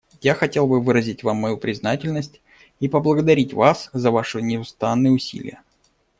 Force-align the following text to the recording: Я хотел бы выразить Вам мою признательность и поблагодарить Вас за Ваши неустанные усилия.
Я 0.21 0.33
хотел 0.33 0.65
бы 0.65 0.81
выразить 0.81 1.21
Вам 1.21 1.37
мою 1.37 1.57
признательность 1.59 2.41
и 2.79 2.87
поблагодарить 2.89 3.53
Вас 3.53 3.91
за 3.93 4.09
Ваши 4.09 4.41
неустанные 4.41 5.11
усилия. 5.13 5.61